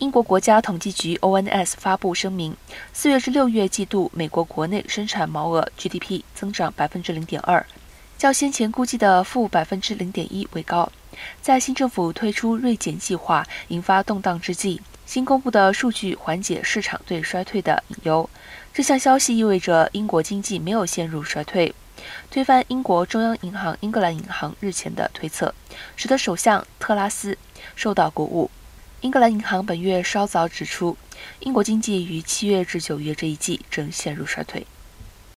[0.00, 2.56] 英国国家统计局 （ONS） 发布声明，
[2.90, 7.66] 四月至六月季度美国国内生产毛额 （GDP） 增长百分之零点二，
[8.16, 10.90] 较先前估计的负百分之零点一为高。
[11.42, 18.28] 在新政府推出锐减计划引发动荡之际，新公布的数据缓解市场对衰退的隐忧。
[18.72, 21.74] 这项消息意味着英国经济没有陷入衰退，
[22.30, 25.54] 推翻英国中央银行英格兰银行日前的推测，
[25.94, 27.36] 使得首相特拉斯
[27.76, 28.50] 受到鼓舞。
[29.02, 30.94] 英格兰银行本月稍早指出，
[31.38, 34.66] 英国经济于七月至九月这一季正陷入衰退。